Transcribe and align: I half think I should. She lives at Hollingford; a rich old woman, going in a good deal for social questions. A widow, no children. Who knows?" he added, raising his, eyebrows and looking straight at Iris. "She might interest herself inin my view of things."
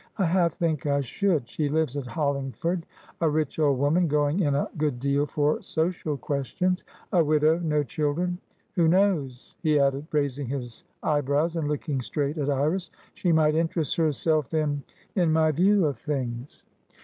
I 0.17 0.25
half 0.25 0.53
think 0.55 0.87
I 0.87 1.01
should. 1.01 1.47
She 1.47 1.69
lives 1.69 1.95
at 1.95 2.07
Hollingford; 2.07 2.87
a 3.21 3.29
rich 3.29 3.59
old 3.59 3.77
woman, 3.77 4.07
going 4.07 4.39
in 4.39 4.55
a 4.55 4.67
good 4.75 4.99
deal 4.99 5.27
for 5.27 5.61
social 5.61 6.17
questions. 6.17 6.83
A 7.13 7.23
widow, 7.23 7.59
no 7.59 7.83
children. 7.83 8.39
Who 8.73 8.87
knows?" 8.87 9.55
he 9.61 9.79
added, 9.79 10.07
raising 10.11 10.47
his, 10.47 10.85
eyebrows 11.03 11.55
and 11.55 11.67
looking 11.67 12.01
straight 12.01 12.39
at 12.39 12.49
Iris. 12.49 12.89
"She 13.13 13.31
might 13.31 13.53
interest 13.53 13.95
herself 13.95 14.49
inin 14.49 14.81
my 15.29 15.51
view 15.51 15.85
of 15.85 15.99
things." 15.99 16.63